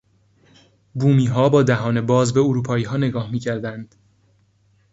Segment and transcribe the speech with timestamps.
[0.93, 3.95] بومیها با دهان باز به اروپاییها نگاه میکردند.